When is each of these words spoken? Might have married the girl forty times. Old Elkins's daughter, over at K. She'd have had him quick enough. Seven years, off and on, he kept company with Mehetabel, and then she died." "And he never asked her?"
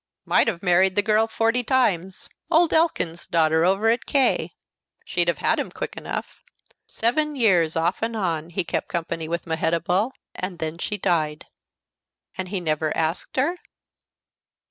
Might 0.25 0.47
have 0.47 0.63
married 0.63 0.95
the 0.95 1.03
girl 1.03 1.27
forty 1.27 1.63
times. 1.63 2.27
Old 2.49 2.73
Elkins's 2.73 3.27
daughter, 3.27 3.63
over 3.63 3.87
at 3.89 4.07
K. 4.07 4.55
She'd 5.05 5.27
have 5.27 5.37
had 5.37 5.59
him 5.59 5.69
quick 5.69 5.95
enough. 5.95 6.41
Seven 6.87 7.35
years, 7.35 7.75
off 7.75 8.01
and 8.01 8.15
on, 8.15 8.49
he 8.49 8.63
kept 8.63 8.87
company 8.87 9.27
with 9.27 9.45
Mehetabel, 9.45 10.11
and 10.33 10.57
then 10.57 10.79
she 10.79 10.97
died." 10.97 11.45
"And 12.35 12.47
he 12.47 12.59
never 12.59 12.97
asked 12.97 13.35
her?" 13.37 13.57